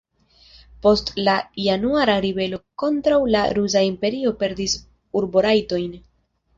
[0.85, 4.79] Post la januara ribelo kontraŭ la Rusa Imperio perdis
[5.23, 5.99] urborajtojn.